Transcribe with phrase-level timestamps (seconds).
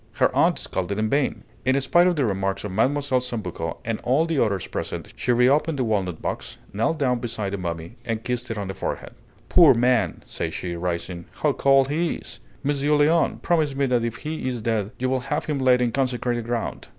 [0.13, 3.01] Her aunt scolded in vain; in spite of the remarks of Mlle.
[3.03, 7.59] Sambucco and all the others present, she reopened the walnut box, knelt down beside the
[7.59, 9.11] mummy, and kissed it on the forehead.
[9.47, 11.25] "Poor man!" said she, rising.
[11.43, 12.39] "How cold he is!
[12.63, 15.91] Monsieur Léon, promise me that if he is dead you will have him laid in
[15.91, 16.87] consecrated ground!"